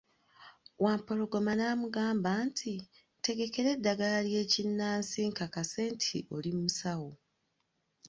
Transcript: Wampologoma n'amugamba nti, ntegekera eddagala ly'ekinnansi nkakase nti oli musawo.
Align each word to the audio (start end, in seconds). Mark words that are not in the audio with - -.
Wampologoma 0.83 1.51
n'amugamba 1.59 2.31
nti, 2.47 2.73
ntegekera 3.19 3.69
eddagala 3.75 4.17
ly'ekinnansi 4.27 5.19
nkakase 5.31 5.81
nti 5.95 6.17
oli 6.35 6.51
musawo. 6.59 7.11